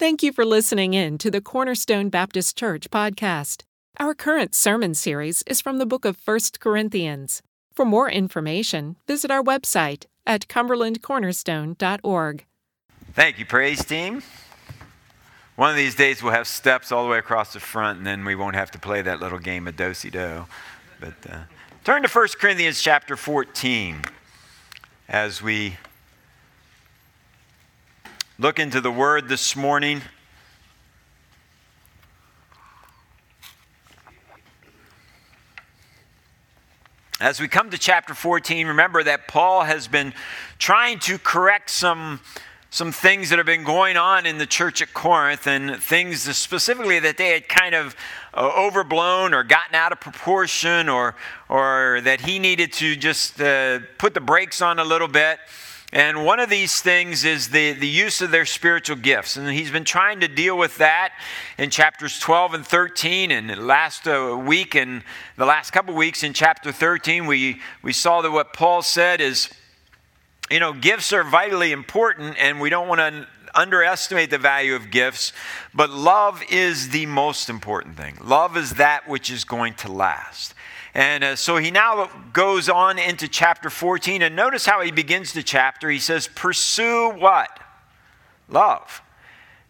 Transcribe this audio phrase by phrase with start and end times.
[0.00, 3.64] Thank you for listening in to the Cornerstone Baptist Church podcast.
[3.98, 7.42] Our current sermon series is from the book of 1 Corinthians.
[7.74, 12.46] For more information, visit our website at cumberlandcornerstone.org.
[13.12, 14.22] Thank you, praise team.
[15.56, 18.24] One of these days we'll have steps all the way across the front, and then
[18.24, 20.46] we won't have to play that little game of do si do.
[20.98, 21.40] But uh,
[21.84, 24.00] turn to 1 Corinthians chapter 14
[25.10, 25.76] as we
[28.40, 30.00] look into the Word this morning.
[37.20, 40.14] As we come to chapter 14, remember that Paul has been
[40.58, 42.20] trying to correct some,
[42.70, 46.98] some things that have been going on in the church at Corinth and things specifically
[46.98, 47.94] that they had kind of
[48.32, 51.14] uh, overblown or gotten out of proportion or,
[51.50, 55.40] or that he needed to just uh, put the brakes on a little bit.
[55.92, 59.36] And one of these things is the, the use of their spiritual gifts.
[59.36, 61.12] And he's been trying to deal with that
[61.58, 63.32] in chapters 12 and 13.
[63.32, 65.02] And last uh, week, and
[65.36, 69.50] the last couple weeks in chapter 13, we, we saw that what Paul said is,
[70.48, 74.90] you know, gifts are vitally important, and we don't want to underestimate the value of
[74.90, 75.32] gifts,
[75.74, 78.16] but love is the most important thing.
[78.22, 80.54] Love is that which is going to last.
[80.94, 84.22] And uh, so he now goes on into chapter 14.
[84.22, 85.88] And notice how he begins the chapter.
[85.88, 87.60] He says, Pursue what?
[88.48, 89.02] Love.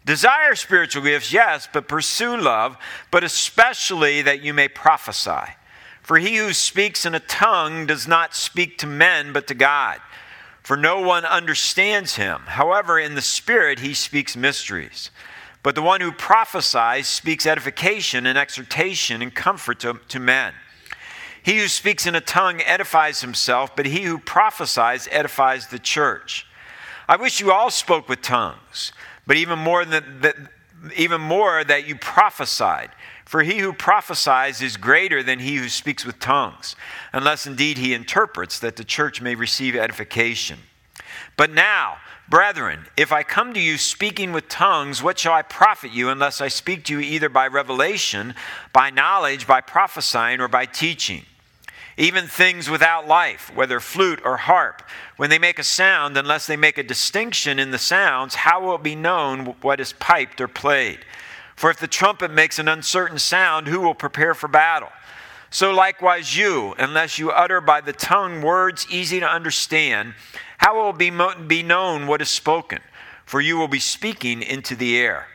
[0.03, 2.75] Desire spiritual gifts, yes, but pursue love,
[3.11, 5.53] but especially that you may prophesy.
[6.01, 9.99] For he who speaks in a tongue does not speak to men, but to God.
[10.63, 12.41] For no one understands him.
[12.47, 15.11] However, in the Spirit he speaks mysteries.
[15.63, 20.53] But the one who prophesies speaks edification and exhortation and comfort to, to men.
[21.43, 26.45] He who speaks in a tongue edifies himself, but he who prophesies edifies the church.
[27.07, 28.91] I wish you all spoke with tongues,
[29.25, 30.35] but even more than that,
[30.95, 32.91] even more that you prophesied.
[33.25, 36.75] For he who prophesies is greater than he who speaks with tongues,
[37.13, 40.59] unless indeed he interprets, that the church may receive edification.
[41.37, 45.91] But now, brethren, if I come to you speaking with tongues, what shall I profit
[45.91, 48.35] you unless I speak to you either by revelation,
[48.73, 51.25] by knowledge, by prophesying, or by teaching?
[51.97, 54.81] Even things without life, whether flute or harp,
[55.17, 58.75] when they make a sound, unless they make a distinction in the sounds, how will
[58.75, 60.99] it be known what is piped or played?
[61.55, 64.89] For if the trumpet makes an uncertain sound, who will prepare for battle?
[65.49, 70.13] So likewise, you, unless you utter by the tongue words easy to understand,
[70.57, 71.11] how will it be,
[71.45, 72.79] be known what is spoken?
[73.25, 75.27] For you will be speaking into the air.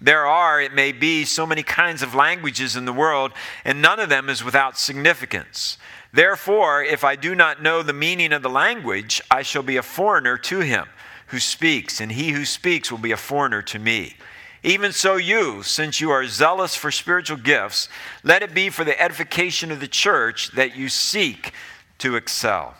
[0.00, 3.32] There are, it may be, so many kinds of languages in the world,
[3.64, 5.76] and none of them is without significance.
[6.12, 9.82] Therefore, if I do not know the meaning of the language, I shall be a
[9.82, 10.86] foreigner to him
[11.26, 14.16] who speaks, and he who speaks will be a foreigner to me.
[14.62, 17.88] Even so, you, since you are zealous for spiritual gifts,
[18.24, 21.52] let it be for the edification of the church that you seek
[21.98, 22.74] to excel.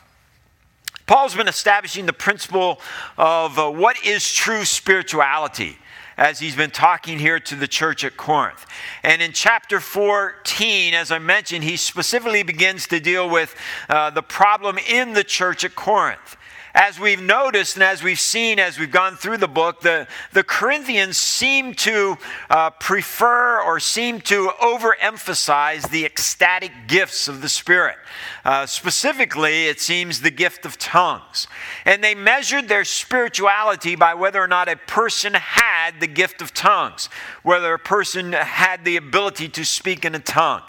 [1.07, 2.81] Paul's been establishing the principle
[3.17, 5.77] of uh, what is true spirituality
[6.21, 8.67] as he's been talking here to the church at Corinth.
[9.03, 13.57] And in chapter 14, as I mentioned, he specifically begins to deal with
[13.89, 16.37] uh, the problem in the church at Corinth
[16.75, 20.45] as we've noticed and as we've seen as we've gone through the book, the, the
[20.45, 22.17] Corinthians seem to
[22.49, 27.97] uh, prefer or seem to overemphasize the ecstatic gifts of the Spirit.
[28.45, 31.47] Uh, specifically, it seems the gift of tongues.
[31.85, 36.55] And they measured their spirituality by whether or not a person had the gift of
[36.55, 37.09] tongues,
[37.43, 40.63] whether a person had the ability to speak in a tongue.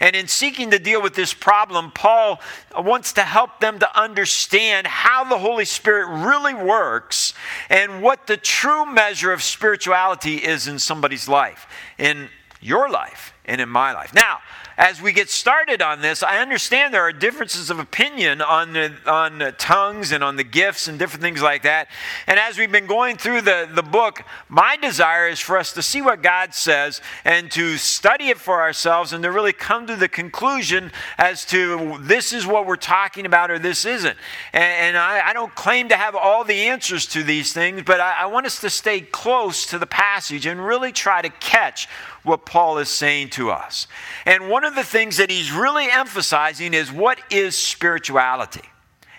[0.00, 2.40] And in seeking to deal with this problem, Paul
[2.76, 7.32] wants to help them to understand how the Holy Spirit really works
[7.70, 11.68] and what the true measure of spirituality is in somebody's life,
[11.98, 12.28] in
[12.60, 14.12] your life, and in my life.
[14.12, 14.40] Now,
[14.78, 18.92] as we get started on this, I understand there are differences of opinion on the,
[19.06, 21.88] on the tongues and on the gifts and different things like that.
[22.26, 25.82] And as we've been going through the, the book, my desire is for us to
[25.82, 29.96] see what God says and to study it for ourselves and to really come to
[29.96, 34.16] the conclusion as to this is what we're talking about or this isn't.
[34.52, 38.00] And, and I, I, don't claim to have all the answers to these things, but
[38.00, 41.88] I, I want us to stay close to the passage and really try to catch
[42.26, 43.86] what Paul is saying to us.
[44.24, 48.62] And one of the things that he's really emphasizing is what is spirituality?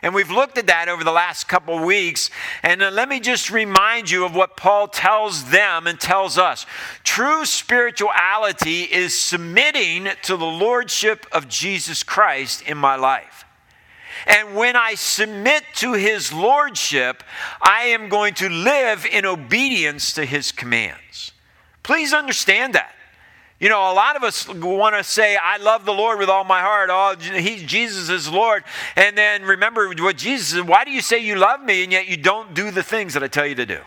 [0.03, 2.29] And we've looked at that over the last couple weeks.
[2.61, 6.65] And uh, let me just remind you of what Paul tells them and tells us.
[7.03, 13.45] True spirituality is submitting to the lordship of Jesus Christ in my life.
[14.25, 17.23] And when I submit to his lordship,
[17.61, 21.31] I am going to live in obedience to his commands.
[21.83, 22.93] Please understand that.
[23.59, 26.43] You know, a lot of us want to say, I love the Lord with all
[26.43, 26.89] my heart.
[26.91, 28.63] Oh, he, Jesus is Lord.
[28.95, 30.67] And then remember what Jesus said.
[30.67, 33.23] Why do you say you love me and yet you don't do the things that
[33.23, 33.79] I tell you to do?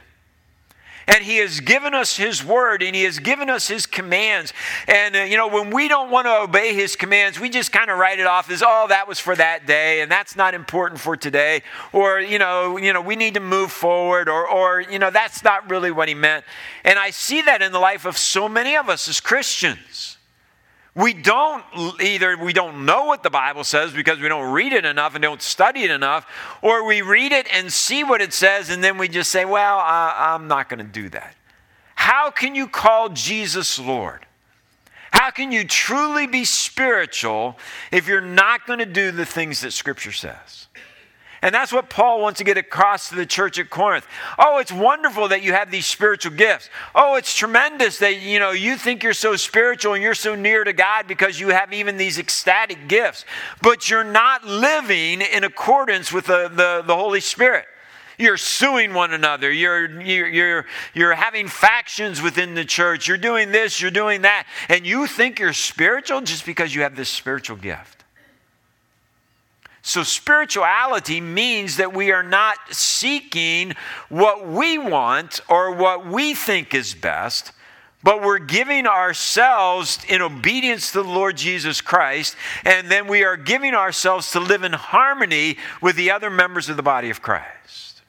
[1.12, 4.52] And He has given us His word and He has given us His commands.
[4.86, 7.90] And, uh, you know, when we don't want to obey His commands, we just kind
[7.90, 11.00] of write it off as, oh, that was for that day and that's not important
[11.00, 11.62] for today.
[11.92, 15.42] Or, you know, you know we need to move forward or, or, you know, that's
[15.42, 16.44] not really what He meant.
[16.84, 20.16] And I see that in the life of so many of us as Christians.
[20.94, 21.64] We don't
[22.00, 25.22] either we don't know what the Bible says because we don't read it enough and
[25.22, 26.26] don't study it enough,
[26.62, 29.78] or we read it and see what it says and then we just say, "Well,
[29.80, 31.34] I'm not going to do that."
[31.94, 34.26] How can you call Jesus Lord?
[35.12, 37.58] How can you truly be spiritual
[37.92, 40.68] if you're not going to do the things that Scripture says?
[41.42, 44.06] And that's what Paul wants to get across to the church at Corinth.
[44.38, 46.68] Oh, it's wonderful that you have these spiritual gifts.
[46.94, 50.64] Oh, it's tremendous that you know you think you're so spiritual and you're so near
[50.64, 53.24] to God because you have even these ecstatic gifts.
[53.62, 57.64] But you're not living in accordance with the, the, the Holy Spirit.
[58.18, 59.50] You're suing one another.
[59.50, 63.08] You're, you're, you're, you're having factions within the church.
[63.08, 64.46] You're doing this, you're doing that.
[64.68, 67.99] And you think you're spiritual just because you have this spiritual gift.
[69.82, 73.74] So, spirituality means that we are not seeking
[74.08, 77.52] what we want or what we think is best,
[78.02, 83.36] but we're giving ourselves in obedience to the Lord Jesus Christ, and then we are
[83.36, 88.02] giving ourselves to live in harmony with the other members of the body of Christ.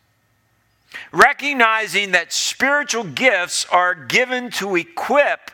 [1.14, 5.52] Recognizing that spiritual gifts are given to equip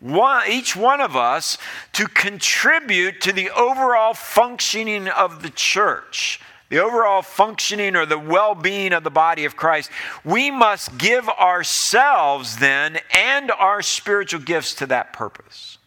[0.00, 1.58] one, each one of us
[1.94, 8.54] to contribute to the overall functioning of the church, the overall functioning or the well
[8.54, 9.90] being of the body of Christ,
[10.24, 15.78] we must give ourselves then and our spiritual gifts to that purpose.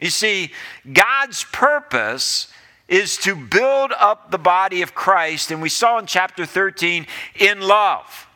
[0.00, 0.50] You see,
[0.92, 2.48] God's purpose
[2.88, 7.06] is to build up the body of Christ, and we saw in chapter 13,
[7.36, 8.26] in love.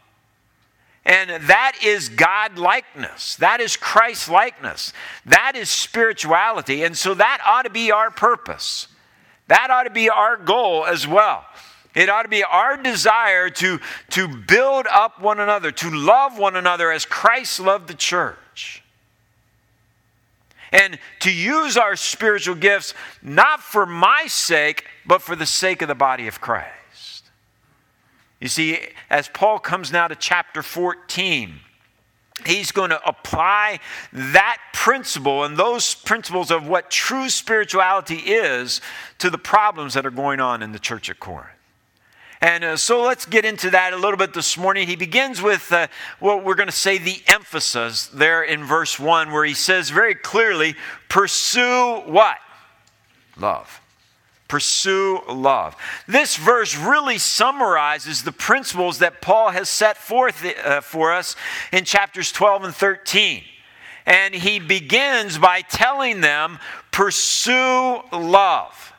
[1.07, 3.37] And that is God likeness.
[3.37, 4.93] That is Christ likeness.
[5.25, 6.83] That is spirituality.
[6.83, 8.89] And so that ought to be our purpose.
[9.47, 11.45] That ought to be our goal as well.
[11.95, 13.79] It ought to be our desire to,
[14.11, 18.83] to build up one another, to love one another as Christ loved the church.
[20.73, 25.89] And to use our spiritual gifts not for my sake, but for the sake of
[25.89, 26.76] the body of Christ.
[28.41, 31.61] You see, as Paul comes now to chapter 14,
[32.45, 33.81] he's going to apply
[34.13, 38.81] that principle and those principles of what true spirituality is
[39.19, 41.51] to the problems that are going on in the church at Corinth.
[42.43, 44.87] And uh, so let's get into that a little bit this morning.
[44.87, 45.87] He begins with uh,
[46.21, 50.15] what we're going to say the emphasis there in verse 1, where he says very
[50.15, 50.77] clearly,
[51.09, 52.37] pursue what?
[53.39, 53.81] Love.
[54.49, 55.75] Pursue love.
[56.07, 61.35] This verse really summarizes the principles that Paul has set forth uh, for us
[61.73, 63.43] in chapters 12 and 13.
[64.07, 66.61] And he begins by telling them,
[66.93, 68.93] pursue love.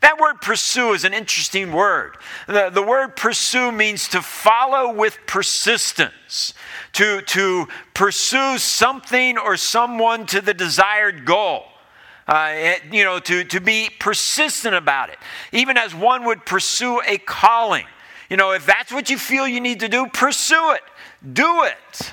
[0.00, 2.16] That word pursue is an interesting word.
[2.46, 6.54] The, the word pursue means to follow with persistence,
[6.92, 11.64] to, to pursue something or someone to the desired goal
[12.28, 15.18] uh, you know, to, to be persistent about it,
[15.50, 17.86] even as one would pursue a calling.
[18.28, 20.82] You know, if that's what you feel you need to do, pursue it.
[21.32, 22.12] Do it.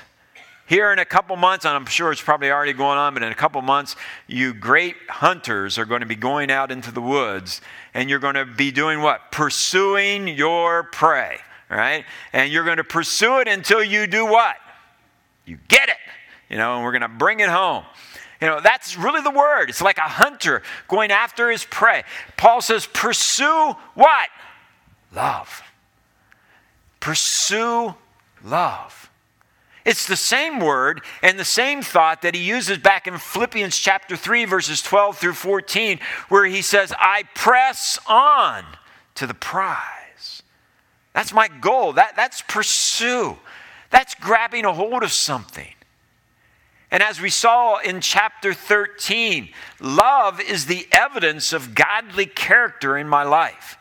[0.66, 3.30] Here in a couple months, and I'm sure it's probably already going on, but in
[3.30, 3.94] a couple months,
[4.26, 7.60] you great hunters are going to be going out into the woods
[7.94, 9.30] and you're going to be doing what?
[9.30, 11.38] Pursuing your prey,
[11.70, 12.04] right?
[12.32, 14.56] And you're going to pursue it until you do what?
[15.44, 15.96] You get it,
[16.48, 17.84] you know, and we're going to bring it home.
[18.40, 19.70] You know, that's really the word.
[19.70, 22.04] It's like a hunter going after his prey.
[22.36, 24.28] Paul says, pursue what?
[25.14, 25.62] Love.
[27.00, 27.94] Pursue
[28.44, 29.10] love.
[29.86, 34.16] It's the same word and the same thought that he uses back in Philippians chapter
[34.16, 38.64] 3, verses 12 through 14, where he says, I press on
[39.14, 40.42] to the prize.
[41.14, 41.92] That's my goal.
[41.94, 43.36] That, that's pursue.
[43.90, 45.72] That's grabbing a hold of something.
[46.96, 49.50] And as we saw in chapter 13,
[49.80, 53.76] love is the evidence of godly character in my life.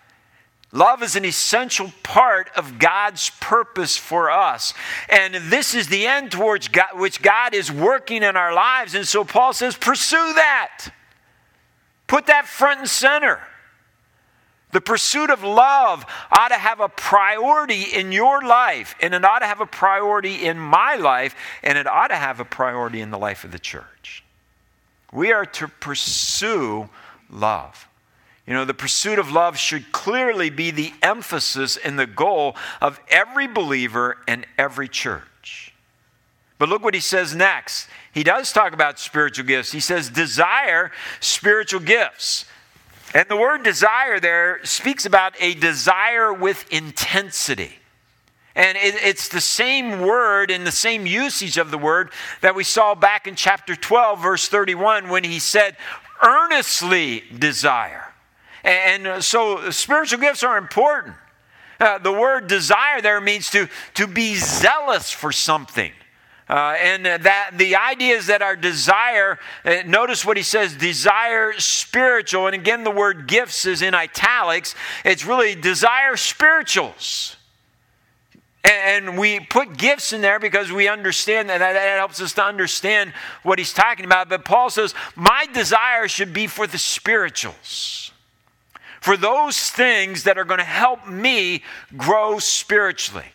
[0.74, 4.74] Love is an essential part of God's purpose for us.
[5.07, 8.95] And this is the end towards God, which God is working in our lives.
[8.95, 10.89] And so Paul says, pursue that.
[12.07, 13.39] Put that front and center.
[14.75, 19.39] The pursuit of love ought to have a priority in your life, and it ought
[19.39, 23.10] to have a priority in my life, and it ought to have a priority in
[23.10, 24.25] the life of the church.
[25.13, 26.89] We are to pursue
[27.29, 27.88] love.
[28.46, 33.00] You know, the pursuit of love should clearly be the emphasis and the goal of
[33.08, 35.74] every believer and every church.
[36.58, 37.88] But look what he says next.
[38.13, 39.72] He does talk about spiritual gifts.
[39.72, 40.91] He says, desire
[41.22, 42.44] spiritual gifts.
[43.15, 47.72] And the word desire there speaks about a desire with intensity.
[48.55, 52.65] And it, it's the same word and the same usage of the word that we
[52.65, 55.77] saw back in chapter 12, verse 31, when he said,
[56.22, 58.13] earnestly desire.
[58.65, 61.15] And so spiritual gifts are important.
[61.79, 65.93] Uh, the word desire there means to, to be zealous for something.
[66.47, 71.53] Uh, and that the idea is that our desire, uh, notice what he says, desire
[71.57, 72.45] spiritual.
[72.45, 74.75] And again, the word gifts is in italics.
[75.03, 77.35] It's really desire spirituals.
[78.63, 83.13] And, we put gifts in there because we understand that that helps us to understand
[83.43, 84.27] what he's talking about.
[84.27, 88.11] But Paul says, My desire should be for the spirituals
[89.05, 91.61] for those things that are going to help me
[91.95, 93.35] grow spiritually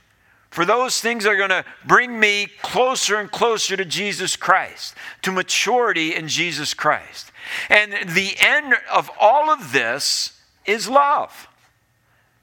[0.51, 5.31] for those things are going to bring me closer and closer to Jesus Christ, to
[5.31, 7.31] maturity in Jesus Christ.
[7.69, 11.49] And the end of all of this is love.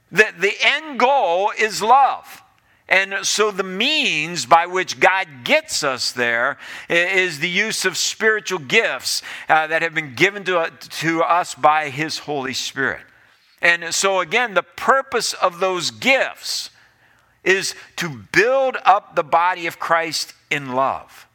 [0.09, 2.43] The, the end goal is love.
[2.89, 6.57] And so, the means by which God gets us there
[6.89, 11.89] is the use of spiritual gifts uh, that have been given to, to us by
[11.89, 13.01] His Holy Spirit.
[13.61, 16.69] And so, again, the purpose of those gifts
[17.47, 21.25] is to build up the body of Christ in love.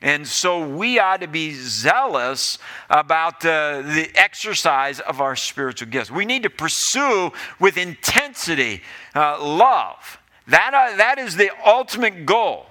[0.00, 2.58] And so we ought to be zealous
[2.88, 6.10] about uh, the exercise of our spiritual gifts.
[6.10, 8.82] We need to pursue with intensity
[9.14, 10.18] uh, love.
[10.46, 12.66] That, uh, that is the ultimate goal.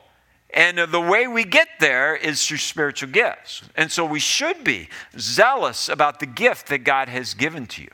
[0.54, 3.63] And the way we get there is through spiritual gifts.
[3.75, 7.92] And so we should be zealous about the gift that God has given to you.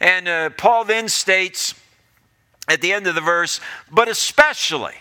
[0.00, 1.74] And uh, Paul then states,
[2.68, 4.94] at the end of the verse, but especially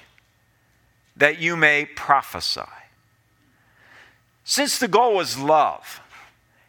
[1.16, 2.62] that you may prophesy.
[4.44, 6.02] Since the goal was love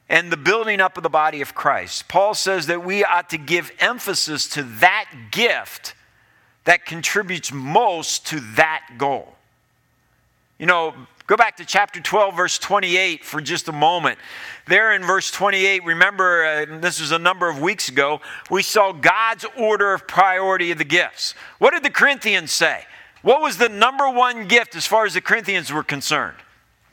[0.09, 3.39] and the building up of the body of Christ, Paul says that we ought to
[3.39, 5.95] give emphasis to that gift
[6.65, 9.35] that contributes most to that goal.
[10.59, 10.95] You know,
[11.27, 14.19] Go back to chapter 12, verse 28 for just a moment.
[14.67, 18.93] There in verse 28, remember, uh, this was a number of weeks ago, we saw
[18.93, 21.35] God's order of priority of the gifts.
[21.59, 22.85] What did the Corinthians say?
[23.23, 26.37] What was the number one gift as far as the Corinthians were concerned?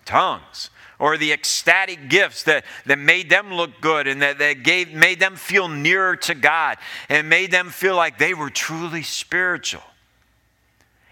[0.05, 0.69] Tongues.
[0.97, 5.19] Or the ecstatic gifts that, that made them look good and that, that gave, made
[5.19, 6.77] them feel nearer to God
[7.09, 9.83] and made them feel like they were truly spiritual.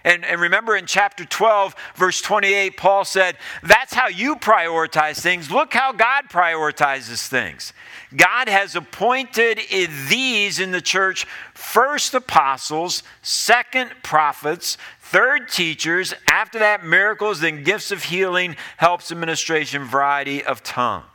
[0.04, 5.52] And, and, remember in chapter 12, verse 28, Paul said, That's how you prioritize things.
[5.52, 7.74] Look how God prioritizes things.
[8.16, 9.60] God has appointed
[10.08, 17.92] these in the church first apostles, second prophets, third teachers, after that, miracles, then gifts
[17.92, 21.06] of healing, helps, administration, variety of tongues.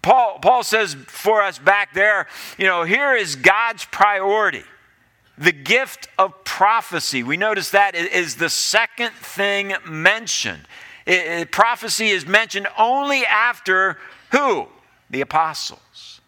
[0.00, 2.26] Paul, Paul says for us back there,
[2.56, 4.64] you know, here is God's priority
[5.36, 7.22] the gift of prophecy.
[7.22, 10.62] We notice that is the second thing mentioned.
[11.06, 13.98] It, it, prophecy is mentioned only after
[14.30, 14.68] who?
[15.10, 16.20] The apostles.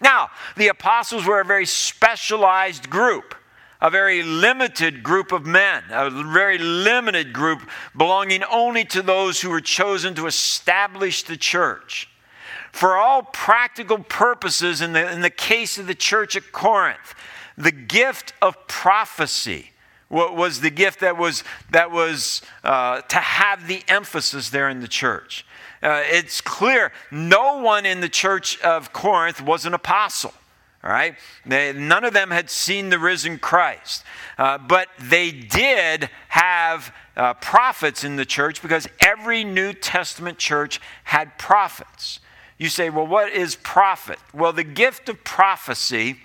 [0.00, 3.34] Now, the apostles were a very specialized group,
[3.80, 9.50] a very limited group of men, a very limited group belonging only to those who
[9.50, 12.08] were chosen to establish the church.
[12.72, 17.14] For all practical purposes, in the, in the case of the church at Corinth,
[17.56, 19.70] the gift of prophecy
[20.10, 24.88] was the gift that was, that was uh, to have the emphasis there in the
[24.88, 25.44] church.
[25.82, 30.32] Uh, it's clear no one in the church of Corinth was an apostle.
[30.82, 31.16] All right?
[31.46, 34.04] They, none of them had seen the risen Christ.
[34.38, 40.80] Uh, but they did have uh, prophets in the church because every New Testament church
[41.04, 42.20] had prophets.
[42.58, 44.18] You say, well, what is prophet?
[44.32, 46.18] Well, the gift of prophecy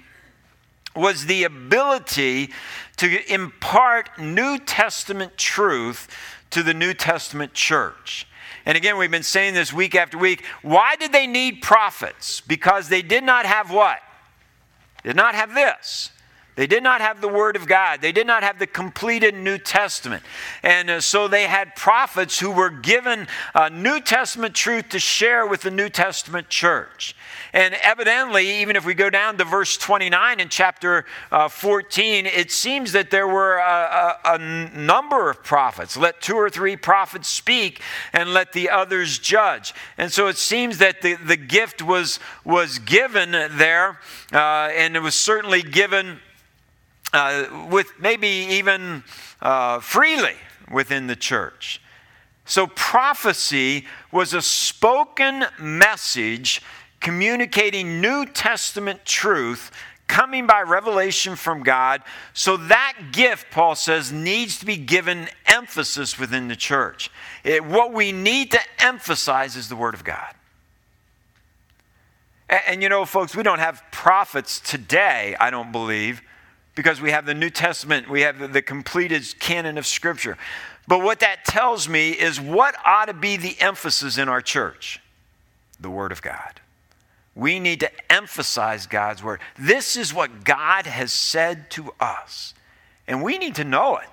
[0.96, 2.52] was the ability
[2.98, 6.08] to impart New Testament truth
[6.52, 8.28] to the New Testament church.
[8.66, 10.44] And again, we've been saying this week after week.
[10.62, 12.42] Why did they need prophets?
[12.42, 14.00] Because they did not have what?
[15.04, 16.12] Did not have this.
[16.60, 18.02] They did not have the Word of God.
[18.02, 20.24] They did not have the completed New Testament.
[20.62, 25.48] And uh, so they had prophets who were given uh, New Testament truth to share
[25.48, 27.16] with the New Testament church.
[27.54, 32.52] And evidently, even if we go down to verse 29 in chapter uh, 14, it
[32.52, 34.38] seems that there were a, a, a,
[34.78, 35.96] number of prophets.
[35.96, 39.74] Let two or three prophets speak and let the others judge.
[39.98, 43.98] And so it seems that the, the gift was, was given there,
[44.34, 46.20] uh, and it was certainly given
[47.14, 49.04] uh, with maybe even
[49.42, 50.36] uh, freely
[50.72, 51.82] within the church.
[52.46, 56.62] So prophecy was a spoken message
[57.00, 59.72] communicating New Testament truth
[60.08, 62.02] coming by revelation from God.
[62.34, 67.12] So that gift, Paul says, needs to be given emphasis within the church.
[67.44, 70.34] It, what we need to emphasize is the Word of God.
[72.50, 76.24] And, and, you know, folks, we don't have prophets today, I don't believe,
[76.80, 80.38] because we have the New Testament, we have the, completed canon of Scripture.
[80.88, 85.02] But what that tells me is what ought to be the emphasis in our church?
[85.78, 86.62] The Word of God.
[87.36, 89.42] We need to emphasize God's word.
[89.58, 92.54] This is what God has said to us.
[93.10, 94.10] And we need to know it.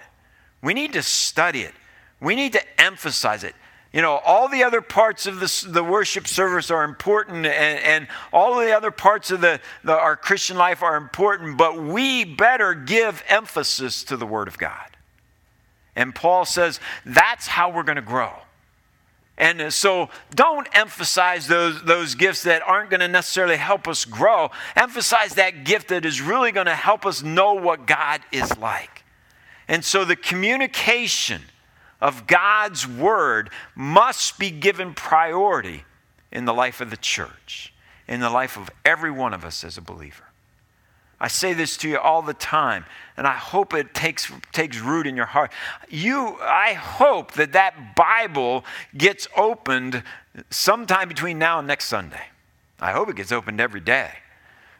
[0.60, 1.74] We need to study it.
[2.20, 3.54] We need to emphasize it.
[3.96, 8.08] You know, all the other parts of the, the worship service are important, and, and
[8.30, 12.74] all the other parts of the, the, our Christian life are important, but we better
[12.74, 14.90] give emphasis to the Word of God.
[15.94, 18.34] And Paul says that's how we're going to grow.
[19.38, 24.04] And uh, so don't emphasize those, those gifts that aren't going to necessarily help us
[24.04, 24.50] grow.
[24.76, 29.04] Emphasize that gift that is really going to help us know what God is like.
[29.68, 31.40] And so the communication
[32.00, 35.84] of God's word must be given priority
[36.30, 37.72] in the life of the church,
[38.06, 40.24] in the life of every one of us as a believer.
[41.18, 42.84] I say this to you all the time,
[43.16, 45.50] and I hope it takes, takes root in your heart.
[45.88, 50.02] You, I hope that that Bible gets opened
[50.50, 52.20] sometime between now and next Sunday.
[52.78, 54.10] I hope it gets opened every day.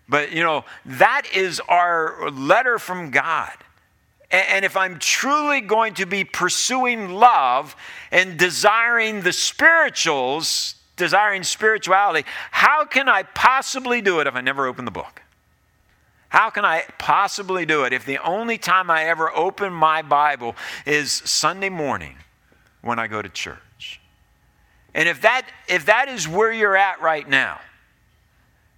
[0.08, 3.54] But, you know, that is our letter from God.
[4.30, 7.76] And if I'm truly going to be pursuing love
[8.10, 14.66] and desiring the spirituals, desiring spirituality, how can I possibly do it if I never
[14.66, 15.22] open the book?
[16.28, 20.56] How can I possibly do it if the only time I ever open my Bible
[20.84, 22.16] is Sunday morning
[22.82, 24.00] when I go to church?
[24.92, 27.60] And if that, if that is where you're at right now,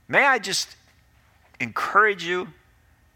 [0.08, 0.76] may I just
[1.58, 2.48] encourage you,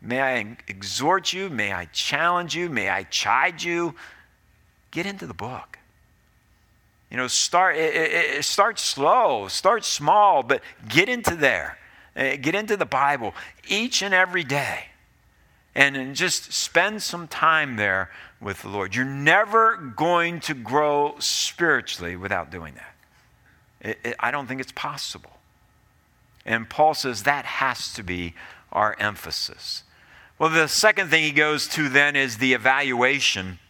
[0.03, 3.95] may I exhort you, may I challenge you, may I chide you,
[4.91, 5.79] get into the book.
[7.11, 11.79] You know, start, it, it, start slow, start small, but get into there.
[12.15, 13.35] Uh, get into the Bible
[13.69, 14.87] each and every day
[15.75, 18.11] and just spend some time there
[18.41, 18.95] with the Lord.
[18.95, 23.97] You're never going to grow spiritually without doing that.
[24.05, 25.39] It, I don't think it's possible.
[26.45, 28.35] And Paul says that has to be
[28.71, 29.85] our emphasis.
[30.43, 33.61] Well, the second thing he goes to then is the evaluation.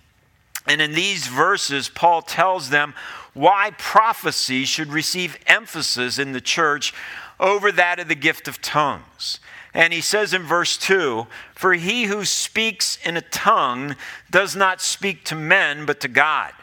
[0.67, 2.95] And in these verses, Paul tells them
[3.35, 6.95] why prophecy should receive emphasis in the church
[7.39, 9.39] over that of the gift of tongues.
[9.75, 13.95] And he says in verse 2 For he who speaks in a tongue
[14.31, 16.55] does not speak to men, but to God,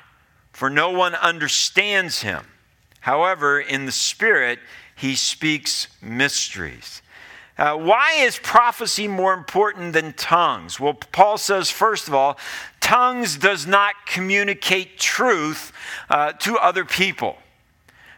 [0.52, 2.48] for no one understands him.
[3.02, 4.58] However, in the Spirit,
[4.96, 7.04] he speaks mysteries.
[7.60, 10.80] Uh, why is prophecy more important than tongues?
[10.80, 12.38] Well, Paul says, first of all,
[12.80, 15.74] tongues does not communicate truth
[16.10, 17.36] uh, to other people.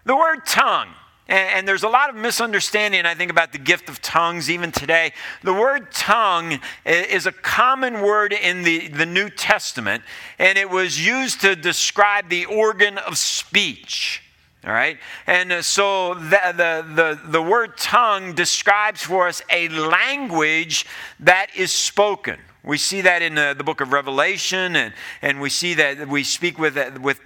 [0.05, 0.89] The word tongue
[1.27, 4.71] and, and, there's a lot of misunderstanding, I think, about the gift of tongues even
[4.71, 5.13] today.
[5.43, 10.03] The word tongue is a common word in the, the New Testament,
[10.37, 14.21] and it was used to describe the organ of speech.
[14.65, 14.97] All right?
[15.25, 20.85] And uh, so the, the, the, the word tongue describes for us a language
[21.19, 22.37] that is spoken.
[22.63, 24.93] We see that in the, the book of Revelation, and,
[25.23, 27.19] and we see that we speak with, with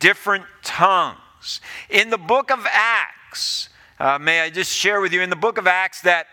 [0.00, 1.60] different tongues.
[1.88, 3.70] In the book of Acts.
[3.98, 6.26] Uh, may I just share with you in the book of Acts that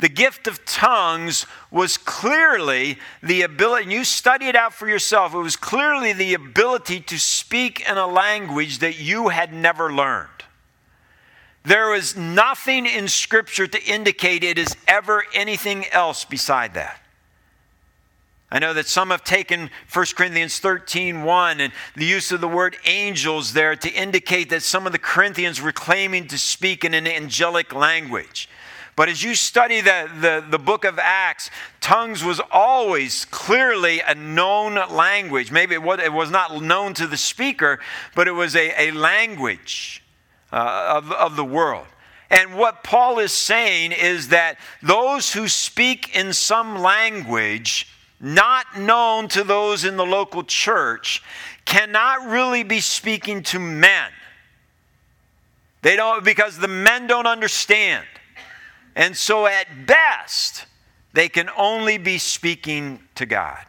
[0.00, 5.34] the gift of tongues was clearly the ability, and you study it out for yourself,
[5.34, 10.28] it was clearly the ability to speak in a language that you had never learned.
[11.64, 17.00] There was nothing in Scripture to indicate it is ever anything else beside that.
[18.50, 22.48] I know that some have taken 1 Corinthians 13 1 and the use of the
[22.48, 26.94] word angels there to indicate that some of the Corinthians were claiming to speak in
[26.94, 28.48] an angelic language.
[28.98, 34.16] But as you study the, the, the book of Acts, tongues was always clearly a
[34.16, 35.52] known language.
[35.52, 37.78] Maybe it was, it was not known to the speaker,
[38.16, 40.02] but it was a, a language
[40.52, 41.86] uh, of, of the world.
[42.28, 47.86] And what Paul is saying is that those who speak in some language
[48.18, 51.22] not known to those in the local church
[51.64, 54.10] cannot really be speaking to men.
[55.82, 58.04] They don't, because the men don't understand.
[58.98, 60.66] And so, at best,
[61.12, 63.64] they can only be speaking to God.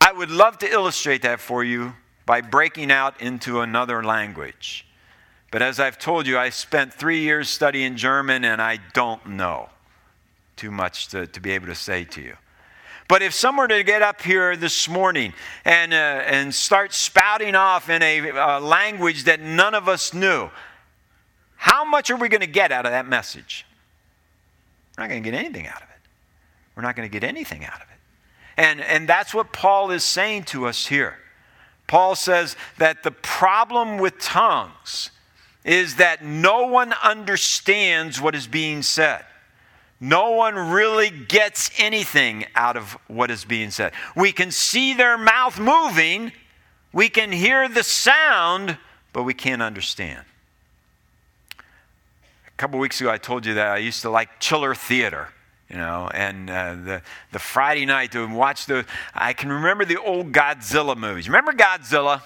[0.00, 4.86] I would love to illustrate that for you by breaking out into another language.
[5.50, 9.68] But as I've told you, I spent three years studying German and I don't know
[10.54, 12.36] too much to, to be able to say to you.
[13.08, 15.32] But if someone were to get up here this morning
[15.64, 20.48] and, uh, and start spouting off in a uh, language that none of us knew,
[21.66, 23.66] how much are we going to get out of that message?
[24.96, 26.08] We're not going to get anything out of it.
[26.76, 27.98] We're not going to get anything out of it.
[28.56, 31.18] And, and that's what Paul is saying to us here.
[31.88, 35.10] Paul says that the problem with tongues
[35.64, 39.24] is that no one understands what is being said.
[39.98, 43.92] No one really gets anything out of what is being said.
[44.14, 46.30] We can see their mouth moving,
[46.92, 48.78] we can hear the sound,
[49.12, 50.22] but we can't understand
[52.56, 55.28] a couple weeks ago, I told you that I used to like chiller theater,
[55.68, 60.00] you know, and uh, the, the Friday night to watch the, I can remember the
[60.00, 61.28] old Godzilla movies.
[61.28, 62.22] Remember Godzilla?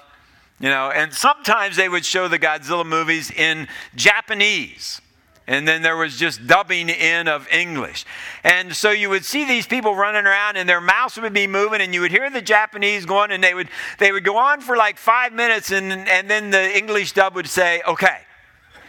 [0.61, 3.67] You know, and sometimes they would show the Godzilla movies in
[3.97, 5.01] Japanese.
[5.49, 8.05] And then there was just dubbing in of English.
[8.45, 11.81] And so you would see these people running around and their mouths would be moving
[11.81, 14.77] and you would hear the Japanese going and they would they would go on for
[14.77, 18.19] like five minutes and, and then the English dub would say, okay,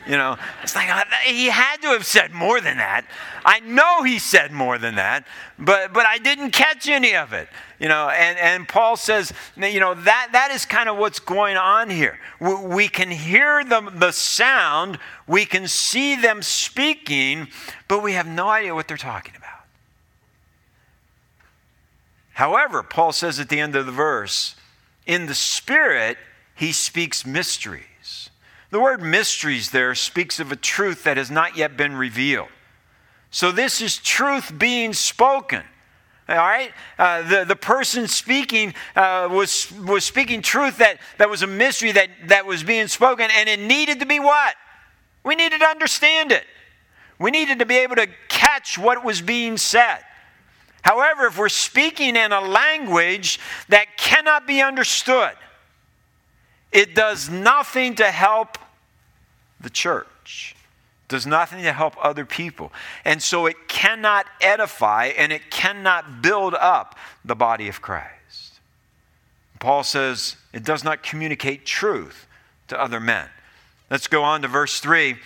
[0.08, 3.06] you know, it's like uh, he had to have said more than that.
[3.46, 5.26] I know he said more than that,
[5.60, 7.48] but but I didn't catch any of it.
[7.82, 11.58] You know, and, and Paul says, you know, that, that is kind of what's going
[11.58, 12.20] on here.
[12.40, 17.48] We, we can hear the, the sound, we can see them speaking,
[17.88, 19.66] but we have no idea what they're talking about.
[22.34, 24.56] However, Paul says at the end of the verse,
[25.08, 26.20] in the Spirit,
[26.54, 27.86] he speaks mystery.
[28.72, 32.48] The word mysteries there speaks of a truth that has not yet been revealed.
[33.30, 35.64] So this is truth being spoken.
[36.30, 36.72] All right?
[36.98, 41.92] Uh, the, the person speaking uh, was, was speaking truth that, that was a mystery
[41.92, 44.56] that, that was being spoken, and it needed to be what?
[45.24, 46.46] We needed to understand it.
[47.20, 50.00] We needed to be able to catch what was being said.
[50.82, 55.34] However, if we're speaking in a language that cannot be understood,
[56.72, 58.58] it does nothing to help
[59.60, 60.56] the church,
[61.08, 62.72] does nothing to help other people.
[63.06, 68.60] And so it cannot edify and it cannot build up the body of Christ.
[69.60, 72.26] Paul says it does not communicate truth
[72.70, 73.28] to other men.
[73.90, 75.18] Let's go on to verse 3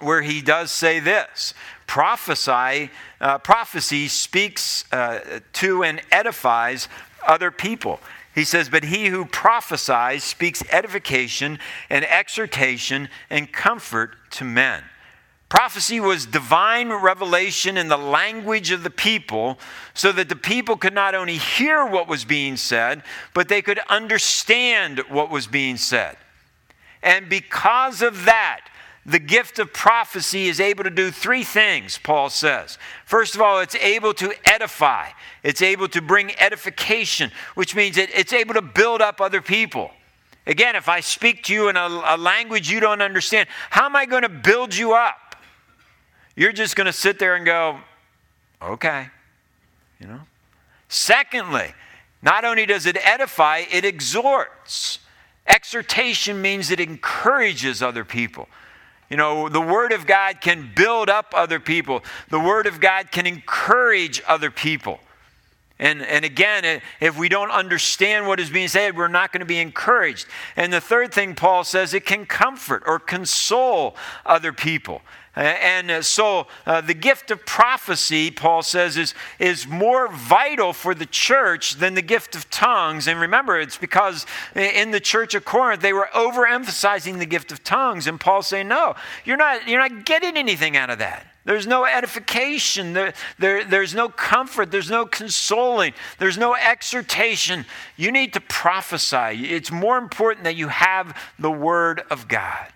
[0.00, 1.54] where he does say this
[1.86, 6.88] prophesy uh, prophecy speaks uh, to and edifies
[7.26, 8.00] other people
[8.40, 11.58] he says, But he who prophesies speaks edification
[11.90, 14.82] and exhortation and comfort to men.
[15.50, 19.58] Prophecy was divine revelation in the language of the people
[19.92, 23.02] so that the people could not only hear what was being said,
[23.34, 26.16] but they could understand what was being said.
[27.02, 28.60] And because of that,
[29.10, 32.78] the gift of prophecy is able to do three things, Paul says.
[33.04, 35.08] First of all, it's able to edify,
[35.42, 39.90] it's able to bring edification, which means it, it's able to build up other people.
[40.46, 43.96] Again, if I speak to you in a, a language you don't understand, how am
[43.96, 45.36] I going to build you up?
[46.36, 47.78] You're just going to sit there and go,
[48.62, 49.08] okay,
[49.98, 50.20] you know?
[50.88, 51.72] Secondly,
[52.22, 55.00] not only does it edify, it exhorts.
[55.46, 58.48] Exhortation means it encourages other people.
[59.10, 63.10] You know, the Word of God can build up other people, the Word of God
[63.10, 65.00] can encourage other people.
[65.80, 69.46] And, and again, if we don't understand what is being said, we're not going to
[69.46, 70.26] be encouraged.
[70.54, 73.96] And the third thing Paul says, it can comfort or console
[74.26, 75.00] other people.
[75.36, 80.92] And uh, so uh, the gift of prophecy, Paul says, is, is more vital for
[80.92, 83.06] the church than the gift of tongues.
[83.06, 87.62] And remember, it's because in the church of Corinth, they were overemphasizing the gift of
[87.62, 88.08] tongues.
[88.08, 91.26] And Paul's saying, no, you're not, you're not getting anything out of that.
[91.44, 92.92] There's no edification.
[92.92, 94.70] There, there, there's no comfort.
[94.70, 95.94] There's no consoling.
[96.18, 97.64] There's no exhortation.
[97.96, 99.46] You need to prophesy.
[99.46, 102.68] It's more important that you have the Word of God.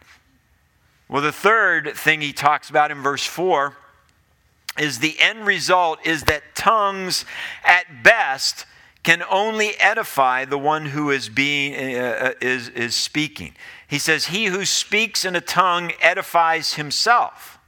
[1.09, 3.77] Well, the third thing he talks about in verse 4
[4.79, 7.25] is the end result is that tongues
[7.65, 8.67] at best
[9.03, 13.55] can only edify the one who is being uh, uh, is is speaking.
[13.87, 17.59] He says he who speaks in a tongue edifies himself,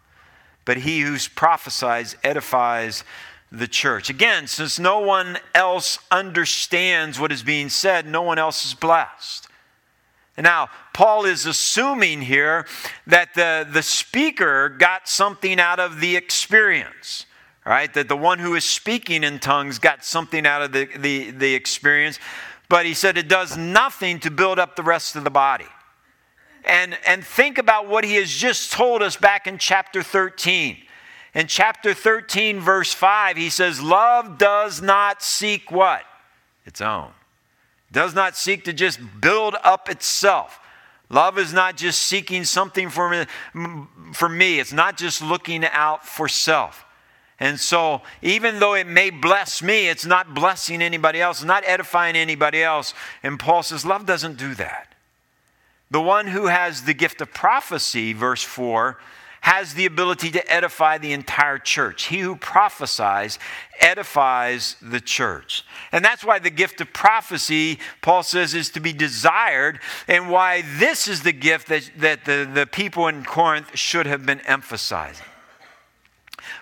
[0.64, 3.04] but he who prophesies edifies
[3.52, 4.10] the church.
[4.10, 9.46] Again, since no one else understands what is being said, no one else is blessed.
[10.36, 12.66] And Now, Paul is assuming here
[13.06, 17.26] that the, the speaker got something out of the experience,
[17.66, 17.92] right?
[17.92, 21.54] That the one who is speaking in tongues got something out of the, the, the
[21.54, 22.18] experience,
[22.70, 25.66] but he said it does nothing to build up the rest of the body.
[26.64, 30.78] And, and think about what he has just told us back in chapter 13.
[31.34, 36.04] In chapter 13, verse 5, he says, Love does not seek what?
[36.64, 37.10] Its own
[37.92, 40.58] does not seek to just build up itself.
[41.08, 43.26] Love is not just seeking something for me,
[44.12, 44.58] for me.
[44.58, 46.84] It's not just looking out for self.
[47.38, 52.16] And so, even though it may bless me, it's not blessing anybody else, not edifying
[52.16, 52.94] anybody else.
[53.22, 54.94] And Paul says, love doesn't do that.
[55.90, 58.98] The one who has the gift of prophecy, verse 4,
[59.46, 62.06] has the ability to edify the entire church.
[62.06, 63.38] He who prophesies
[63.78, 65.64] edifies the church.
[65.92, 69.78] And that's why the gift of prophecy, Paul says, is to be desired,
[70.08, 74.26] and why this is the gift that, that the, the people in Corinth should have
[74.26, 75.26] been emphasizing.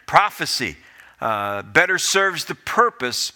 [0.04, 0.76] Prophecy
[1.22, 3.32] uh, better serves the purpose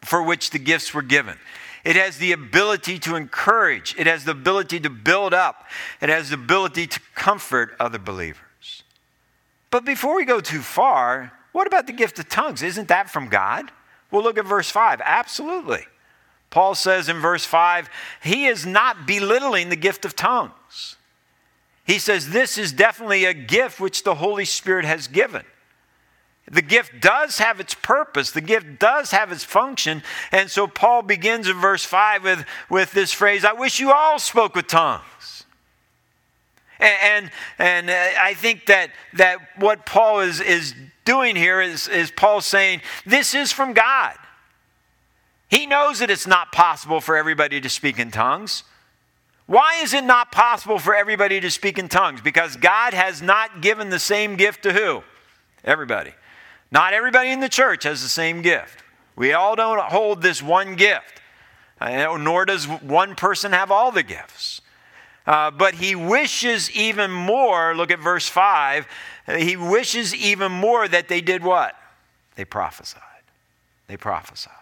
[0.00, 1.36] for which the gifts were given.
[1.84, 5.66] It has the ability to encourage, it has the ability to build up,
[6.00, 8.40] it has the ability to comfort other believers.
[9.70, 12.62] But before we go too far, what about the gift of tongues?
[12.62, 13.70] Isn't that from God?
[14.10, 15.00] Well, look at verse 5.
[15.04, 15.84] Absolutely.
[16.50, 17.90] Paul says in verse 5,
[18.22, 20.96] he is not belittling the gift of tongues.
[21.84, 25.44] He says this is definitely a gift which the Holy Spirit has given.
[26.48, 30.02] The gift does have its purpose, the gift does have its function.
[30.30, 34.18] And so Paul begins in verse 5 with, with this phrase I wish you all
[34.18, 35.02] spoke with tongues.
[36.78, 42.10] And, and, uh, I think that, that what Paul is, is doing here is, is
[42.10, 44.14] Paul saying, This is from God.
[45.48, 48.64] He knows that it's not possible for everybody to speak in tongues.
[49.46, 52.20] Why is it not possible for everybody to speak in tongues?
[52.20, 55.04] Because God has not given the same gift to who?
[55.64, 56.12] Everybody.
[56.72, 58.82] Not everybody in the church has the same gift.
[59.14, 61.22] We all don't hold this one gift,
[61.80, 64.60] nor does one person have all the gifts.
[65.26, 68.86] Uh, but he wishes even more, look at verse 5,
[69.38, 71.74] he wishes even more that they did what?
[72.36, 73.02] They prophesied.
[73.88, 74.52] They prophesied.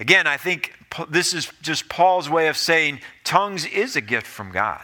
[0.00, 0.74] Again, I think
[1.08, 4.82] this is just Paul's way of saying tongues is a gift from God.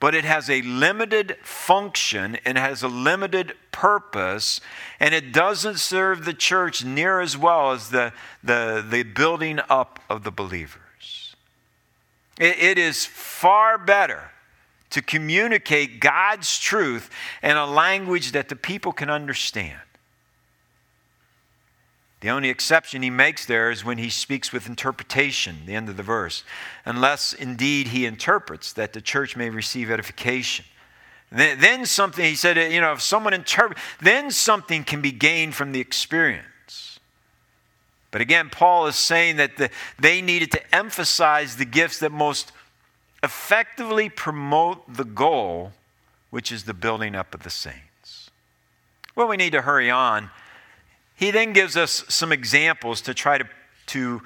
[0.00, 4.60] But it has a limited function and has a limited purpose,
[5.00, 8.12] and it doesn't serve the church near as well as the,
[8.42, 10.85] the, the building up of the believer
[12.38, 14.30] it is far better
[14.90, 17.10] to communicate God's truth
[17.42, 19.80] in a language that the people can understand.
[22.20, 25.96] The only exception he makes there is when he speaks with interpretation, the end of
[25.96, 26.44] the verse,
[26.84, 30.64] unless indeed he interprets that the church may receive edification.
[31.30, 35.72] Then, something, he said, you know, if someone interprets, then something can be gained from
[35.72, 36.46] the experience.
[38.16, 42.50] But again, Paul is saying that the, they needed to emphasize the gifts that most
[43.22, 45.72] effectively promote the goal,
[46.30, 48.30] which is the building up of the saints.
[49.14, 50.30] Well, we need to hurry on.
[51.14, 53.44] He then gives us some examples to try to,
[53.88, 54.22] to,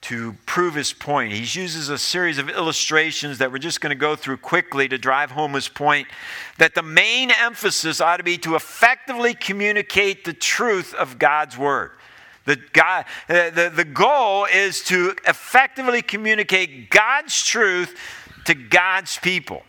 [0.00, 1.34] to prove his point.
[1.34, 4.96] He uses a series of illustrations that we're just going to go through quickly to
[4.96, 6.08] drive home his point
[6.56, 11.90] that the main emphasis ought to be to effectively communicate the truth of God's word.
[12.46, 17.96] The, God, the, the goal is to effectively communicate God's truth
[18.46, 19.62] to God's people.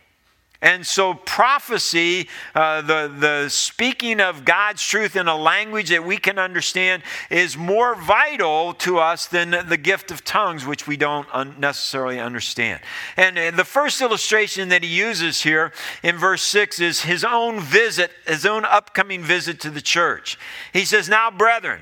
[0.64, 6.18] And so, prophecy, uh, the, the speaking of God's truth in a language that we
[6.18, 11.28] can understand, is more vital to us than the gift of tongues, which we don't
[11.34, 12.80] un- necessarily understand.
[13.18, 17.60] And uh, the first illustration that he uses here in verse 6 is his own
[17.60, 20.38] visit, his own upcoming visit to the church.
[20.74, 21.82] He says, Now, brethren,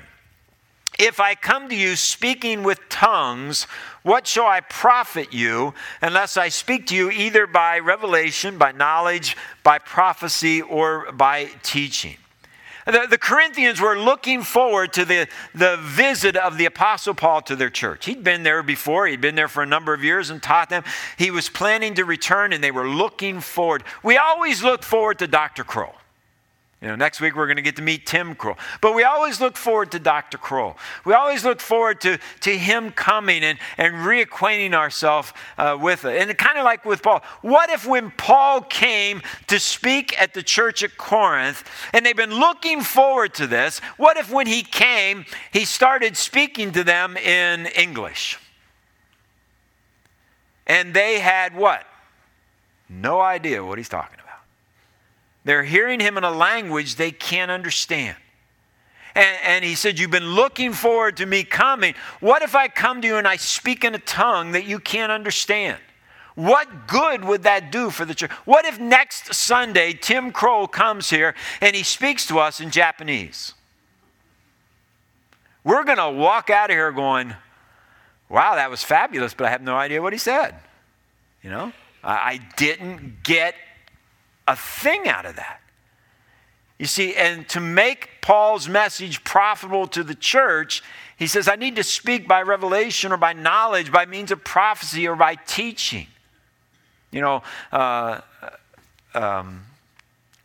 [1.00, 3.66] if I come to you speaking with tongues,
[4.02, 9.34] what shall I profit you unless I speak to you either by revelation, by knowledge,
[9.62, 12.18] by prophecy, or by teaching?
[12.84, 17.56] The, the, Corinthians were looking forward to the, the visit of the Apostle Paul to
[17.56, 18.04] their church.
[18.04, 20.84] He'd been there before, he'd been there for a number of years and taught them.
[21.16, 23.84] He was planning to return, and they were looking forward.
[24.02, 25.64] We always look forward to Dr.
[25.64, 25.94] Kroll.
[26.80, 28.56] You know, next week we're going to get to meet Tim Kroll.
[28.80, 30.38] But we always look forward to Dr.
[30.38, 30.78] Kroll.
[31.04, 36.16] We always look forward to, to him coming and, and reacquainting ourselves uh, with it.
[36.16, 40.42] And kind of like with Paul, what if when Paul came to speak at the
[40.42, 45.26] church at Corinth, and they've been looking forward to this, what if when he came,
[45.52, 48.38] he started speaking to them in English?
[50.66, 51.84] And they had what?
[52.88, 54.29] No idea what he's talking about.
[55.50, 58.16] They're hearing him in a language they can't understand.
[59.16, 61.94] And, and, he said, You've been looking forward to me coming.
[62.20, 65.10] What if I come to you and I speak in a tongue that you can't
[65.10, 65.80] understand?
[66.36, 68.30] What good would that do for the church?
[68.44, 73.54] What if next Sunday Tim Kroll comes here and he speaks to us in Japanese?
[75.64, 77.34] We're going to walk out of here going,
[78.28, 80.54] Wow, that was fabulous, but I have no idea what he said.
[81.42, 81.72] You know,
[82.04, 83.56] I, I didn't get
[84.46, 85.60] a thing out of that.
[86.78, 90.82] You see, and to make Paul's message profitable to the church,
[91.18, 95.06] he says, I need to speak by revelation or by knowledge, by means of prophecy
[95.06, 96.06] or by teaching.
[97.10, 98.22] You know, uh,
[99.14, 99.62] um,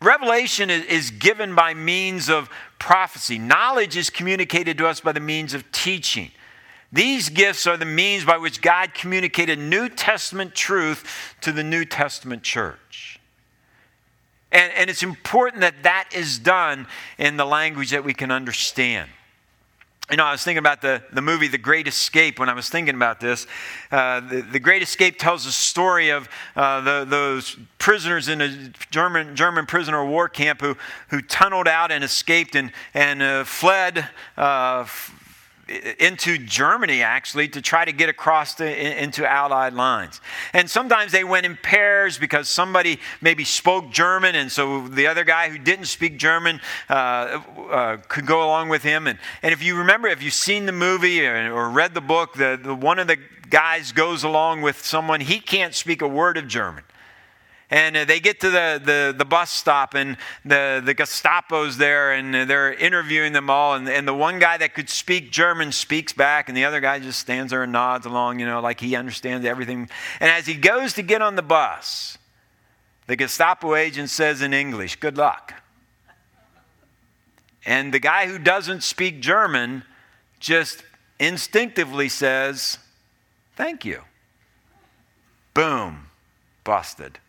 [0.01, 5.19] revelation is, is given by means of prophecy, knowledge is communicated to us by the
[5.21, 6.31] means of teaching.
[6.91, 11.85] These gifts are the means by which God communicated New Testament truth to the New
[11.85, 13.14] Testament church.
[14.51, 19.09] And, and it's important that that is done in the language that we can understand.
[20.11, 22.69] You know, I was thinking about the, the movie The Great Escape when I was
[22.69, 23.47] thinking about this.
[23.91, 28.49] Uh, the, the Great Escape tells the story of uh, the, those prisoners in a
[28.91, 30.77] German, German prisoner war camp who,
[31.07, 34.85] who tunneled out and escaped and, and uh, fled uh,
[35.67, 40.21] into Germany actually to try to get across into Allied lines.
[40.53, 45.23] And sometimes they went in pairs because somebody maybe spoke German, and so the other
[45.23, 49.07] guy who didn't speak German uh, uh, could go along with him.
[49.07, 52.33] And, and if you remember, if you've seen the movie or, or read the book,
[52.33, 53.17] the, the, one of the
[53.49, 56.83] guys goes along with someone, he can't speak a word of German.
[57.69, 62.13] And uh, they get to the, the, the, bus stop, and the, the Gestapo's there,
[62.13, 63.73] and they're interviewing them all.
[63.73, 66.99] And, and the one guy that could speak German speaks back, and the other guy
[66.99, 69.89] just stands there and nods along, you know, like he understands everything.
[70.19, 72.19] And as he goes to get on the bus,
[73.07, 75.53] the Gestapo agent says in English, Good luck.
[77.65, 79.83] And the guy who doesn't speak German
[80.39, 80.83] just
[81.19, 82.77] instinctively says,
[83.55, 84.01] Thank you.
[85.55, 86.07] Boom,
[86.63, 87.19] busted.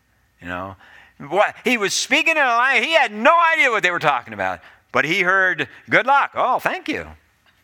[0.41, 0.75] You know,
[1.17, 4.33] what he was speaking in a language he had no idea what they were talking
[4.33, 4.59] about,
[4.91, 7.07] but he heard "good luck." Oh, thank you.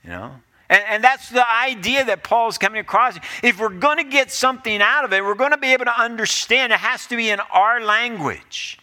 [0.04, 0.32] You know,
[0.70, 3.18] and, and that's the idea that Paul's coming across.
[3.44, 6.00] If we're going to get something out of it, we're going to be able to
[6.00, 6.74] understand.
[6.74, 8.80] It has to be in our language.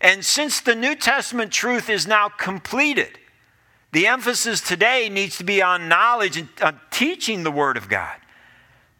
[0.00, 3.18] And since the New Testament truth is now completed,
[3.92, 8.16] the emphasis today needs to be on knowledge and on teaching the Word of God.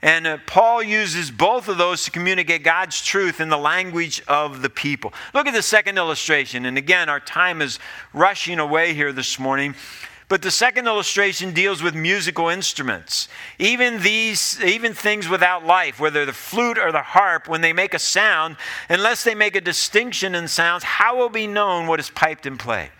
[0.04, 4.60] And uh, Paul uses both of those to communicate God's truth in the language of
[4.60, 5.14] the people.
[5.32, 6.66] Look at the second illustration.
[6.66, 7.78] And again, our time is
[8.12, 9.74] rushing away here this morning.
[10.28, 13.28] But the second illustration deals with musical instruments.
[13.58, 17.94] Even these, even things without life, whether the flute or the harp, when they make
[17.94, 18.58] a sound,
[18.90, 22.58] unless they make a distinction in sounds, how will be known what is piped and
[22.58, 22.90] played?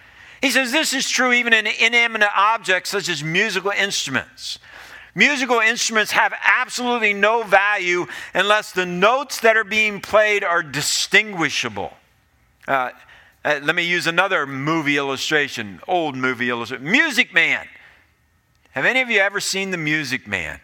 [0.41, 4.59] He says this is true even in inanimate objects such as musical instruments.
[5.15, 11.93] Musical instruments have absolutely no value unless the notes that are being played are distinguishable.
[12.67, 12.91] Uh,
[13.45, 16.91] uh, let me use another movie illustration, old movie illustration.
[16.91, 17.67] Music Man.
[18.73, 20.59] Have any of you ever seen The Music Man?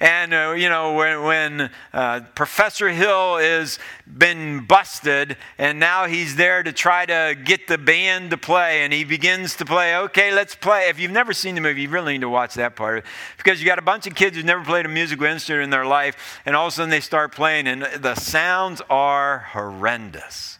[0.00, 6.36] And, uh, you know, when, when uh, Professor Hill has been busted and now he's
[6.36, 10.32] there to try to get the band to play and he begins to play, okay,
[10.32, 10.88] let's play.
[10.88, 13.04] If you've never seen the movie, you really need to watch that part
[13.36, 15.84] because you got a bunch of kids who've never played a musical instrument in their
[15.84, 20.58] life and all of a sudden they start playing and the sounds are horrendous.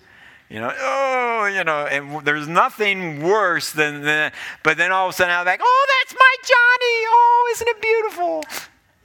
[0.51, 4.35] You know, oh, you know, and there's nothing worse than that.
[4.65, 7.07] But then all of a sudden I'm like, oh, that's my Johnny.
[7.09, 8.45] Oh, isn't it beautiful?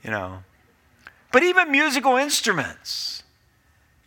[0.06, 0.38] You know.
[1.32, 3.24] But even musical instruments,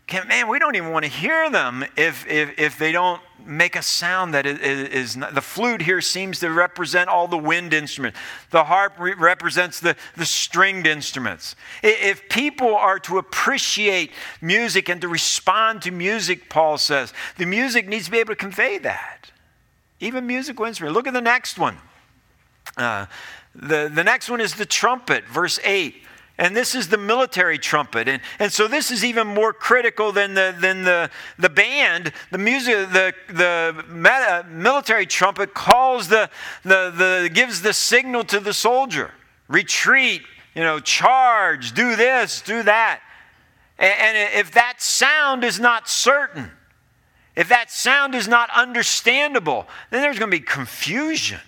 [0.07, 3.75] can, man, we don't even want to hear them if, if, if they don't make
[3.75, 7.73] a sound that is, is not, the flute here seems to represent all the wind
[7.73, 8.17] instruments.
[8.49, 11.55] The harp re- represents the, the stringed instruments.
[11.83, 14.11] If people are to appreciate
[14.41, 18.39] music and to respond to music, Paul says, the music needs to be able to
[18.39, 19.31] convey that.
[19.99, 20.95] even musical instrument.
[20.95, 21.77] Look at the next one.
[22.77, 23.05] Uh,
[23.61, 26.03] the, the next one is the trumpet, verse 8.
[26.37, 28.07] And this is the military trumpet.
[28.07, 32.13] And, and so this is even more critical than the, than the, the band.
[32.31, 36.29] The music, the, the uh, military trumpet calls the,
[36.63, 39.11] the, the, gives the signal to the soldier
[39.49, 40.21] retreat,
[40.55, 43.01] you know, charge, do this, do that.
[43.77, 46.51] And, and if that sound is not certain,
[47.35, 51.39] if that sound is not understandable, then there's going to be confusion.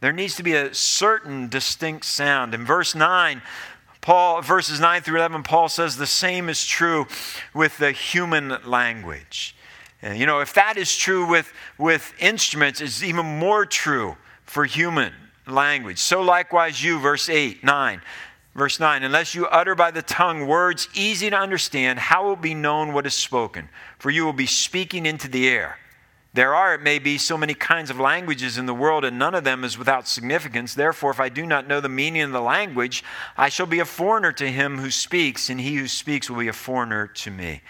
[0.00, 2.54] There needs to be a certain distinct sound.
[2.54, 3.42] In verse 9,
[4.00, 7.06] Paul, verses 9 through 11, Paul says the same is true
[7.54, 9.54] with the human language.
[10.02, 14.64] And, you know, if that is true with, with instruments, it's even more true for
[14.64, 15.12] human
[15.46, 15.98] language.
[15.98, 18.00] So likewise, you, verse 8, 9.
[18.54, 22.54] Verse 9, unless you utter by the tongue words easy to understand, how will be
[22.54, 23.68] known what is spoken?
[23.98, 25.78] For you will be speaking into the air.
[26.32, 29.34] There are, it may be, so many kinds of languages in the world, and none
[29.34, 30.74] of them is without significance.
[30.74, 33.02] Therefore, if I do not know the meaning of the language,
[33.36, 36.48] I shall be a foreigner to him who speaks, and he who speaks will be
[36.48, 37.62] a foreigner to me.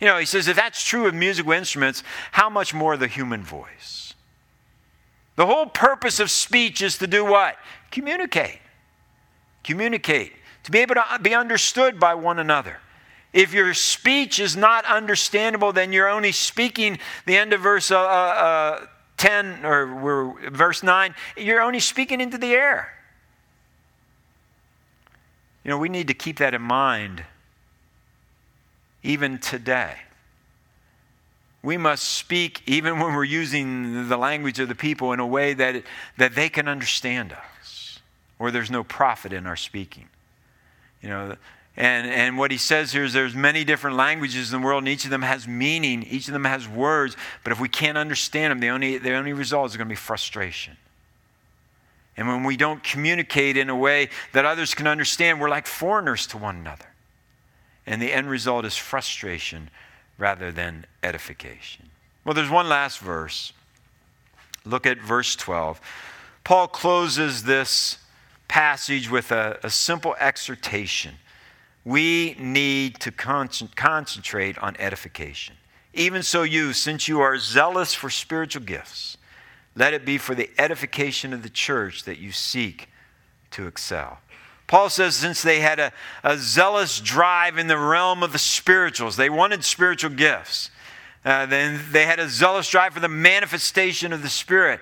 [0.00, 2.02] You know, he says, if that's true of musical instruments,
[2.32, 4.14] how much more the human voice?
[5.36, 7.56] The whole purpose of speech is to do what?
[7.92, 8.58] Communicate.
[9.62, 10.32] Communicate.
[10.64, 12.78] To be able to uh, be understood by one another.
[13.32, 17.98] If your speech is not understandable, then you're only speaking the end of verse uh,
[17.98, 18.86] uh,
[19.18, 22.94] 10 or verse 9, you're only speaking into the air.
[25.64, 27.24] You know, we need to keep that in mind
[29.02, 29.96] even today.
[31.62, 35.54] We must speak, even when we're using the language of the people, in a way
[35.54, 35.82] that,
[36.16, 37.98] that they can understand us,
[38.38, 40.08] or there's no profit in our speaking.
[41.02, 41.36] You know,
[41.78, 44.88] and, and what he says here is there's many different languages in the world, and
[44.88, 47.16] each of them has meaning, each of them has words.
[47.44, 49.96] But if we can't understand them, the only, the only result is going to be
[49.96, 50.76] frustration.
[52.16, 56.26] And when we don't communicate in a way that others can understand, we're like foreigners
[56.28, 56.86] to one another.
[57.86, 59.70] And the end result is frustration
[60.18, 61.90] rather than edification.
[62.24, 63.52] Well, there's one last verse.
[64.64, 65.80] Look at verse 12.
[66.42, 67.98] Paul closes this
[68.48, 71.14] passage with a, a simple exhortation
[71.88, 75.56] we need to con- concentrate on edification.
[75.94, 79.16] Even so, you, since you are zealous for spiritual gifts,
[79.74, 82.90] let it be for the edification of the church that you seek
[83.52, 84.18] to excel.
[84.66, 89.16] Paul says, since they had a, a zealous drive in the realm of the spirituals,
[89.16, 90.70] they wanted spiritual gifts.
[91.24, 94.80] Uh, then they had a zealous drive for the manifestation of the Spirit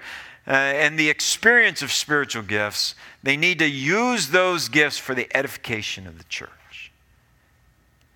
[0.49, 2.97] uh, and the experience of spiritual gifts.
[3.23, 6.51] They need to use those gifts for the edification of the church.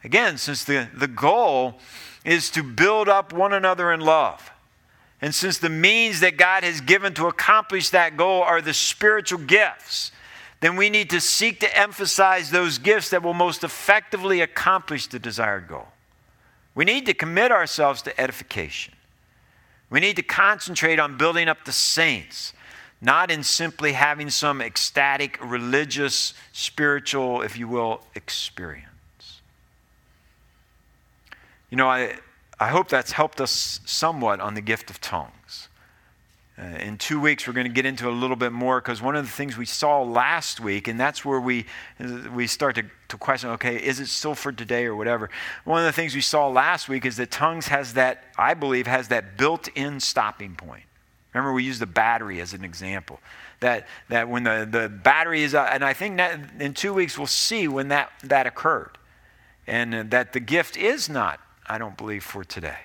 [0.03, 1.79] Again, since the, the goal
[2.25, 4.51] is to build up one another in love.
[5.21, 9.39] And since the means that God has given to accomplish that goal are the spiritual
[9.39, 10.13] gifts,
[10.61, 15.19] then we need to seek to emphasize those gifts that will most effectively accomplish the
[15.19, 15.89] desired goal.
[16.75, 18.95] We need to commit ourselves to edification.
[19.91, 22.53] We need to concentrate on building up the saints,
[23.01, 28.90] not in simply having some ecstatic, religious, spiritual, if you will, experience.
[31.71, 32.17] You know, I,
[32.59, 35.69] I hope that's helped us somewhat on the gift of tongues.
[36.59, 39.17] Uh, in two weeks, we're going to get into a little bit more because one
[39.17, 41.65] of the things we saw last week, and that's where we,
[42.35, 45.31] we start to, to question okay, is it still for today or whatever?
[45.65, 48.87] One of the things we saw last week is that tongues has that, I believe,
[48.87, 50.85] has that built in stopping point.
[51.33, 53.21] Remember, we used the battery as an example.
[53.61, 57.17] That, that when the, the battery is, uh, and I think that in two weeks
[57.17, 58.99] we'll see when that, that occurred.
[59.67, 61.39] And that the gift is not
[61.71, 62.81] I don't believe, for today.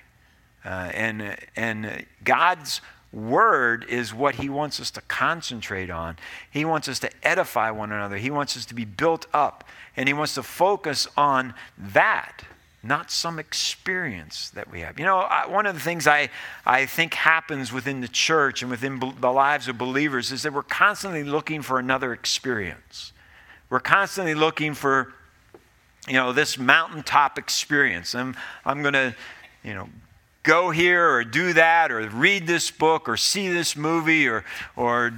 [0.64, 2.80] Uh, and, and God's
[3.12, 6.16] word is what he wants us to concentrate on.
[6.50, 8.16] He wants us to edify one another.
[8.16, 9.64] He wants us to be built up.
[9.96, 12.44] And he wants to focus on that,
[12.80, 15.00] not some experience that we have.
[15.00, 16.30] You know, I, one of the things I,
[16.64, 20.52] I think happens within the church and within be- the lives of believers is that
[20.52, 23.12] we're constantly looking for another experience.
[23.68, 25.12] We're constantly looking for
[26.08, 28.14] you know, this mountaintop experience.
[28.14, 29.14] I'm, I'm going to,
[29.62, 29.88] you know,
[30.42, 34.44] go here or do that or read this book or see this movie or,
[34.76, 35.12] or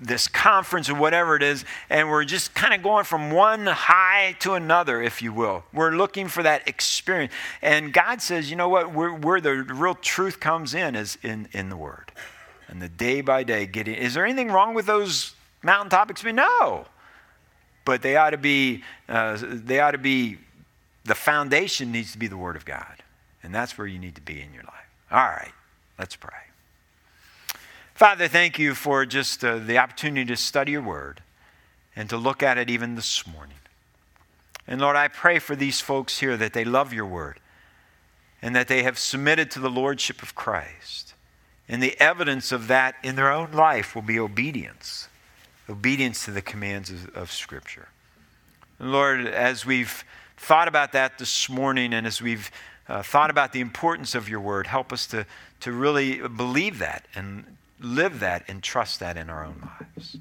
[0.00, 1.64] this conference or whatever it is.
[1.88, 5.64] And we're just kind of going from one high to another, if you will.
[5.72, 7.32] We're looking for that experience.
[7.62, 8.92] And God says, you know what?
[8.92, 12.10] Where, where the real truth comes in is in, in the Word.
[12.66, 13.94] And the day by day getting.
[13.94, 16.44] Is there anything wrong with those mountaintop experiences?
[16.60, 16.86] No
[17.88, 20.36] but they ought to be, uh, they ought to be,
[21.06, 23.02] the foundation needs to be the Word of God.
[23.42, 24.90] And that's where you need to be in your life.
[25.10, 25.52] All right,
[25.98, 26.36] let's pray.
[27.94, 31.22] Father, thank you for just uh, the opportunity to study your word
[31.96, 33.56] and to look at it even this morning.
[34.66, 37.40] And Lord, I pray for these folks here that they love your word
[38.42, 41.14] and that they have submitted to the lordship of Christ.
[41.66, 45.08] And the evidence of that in their own life will be obedience
[45.68, 47.88] obedience to the commands of, of Scripture.
[48.78, 50.04] And Lord, as we've
[50.36, 52.50] thought about that this morning and as we've
[52.88, 55.26] uh, thought about the importance of your word, help us to,
[55.60, 57.44] to really believe that and
[57.80, 60.16] live that and trust that in our own lives.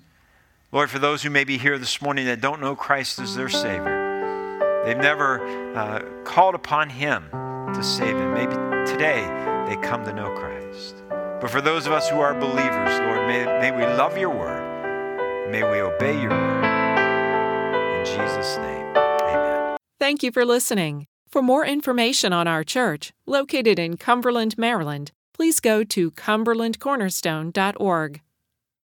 [0.72, 3.50] Lord, for those who may be here this morning that don't know Christ as their
[3.50, 8.34] Savior, they've never uh, called upon Him to save them.
[8.34, 8.54] Maybe
[8.92, 9.22] today
[9.68, 10.96] they come to know Christ.
[11.10, 14.57] But for those of us who are believers, Lord, may, may we love your word.
[15.50, 16.64] May we obey your word.
[18.00, 19.78] In Jesus' name, amen.
[20.00, 21.08] Thank you for listening.
[21.30, 28.22] For more information on our church, located in Cumberland, Maryland, please go to cumberlandcornerstone.org.